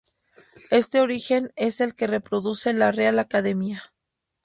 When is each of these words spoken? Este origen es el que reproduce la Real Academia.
Este 0.71 0.99
origen 0.99 1.53
es 1.55 1.79
el 1.79 1.93
que 1.93 2.07
reproduce 2.07 2.73
la 2.73 2.91
Real 2.91 3.19
Academia. 3.19 3.93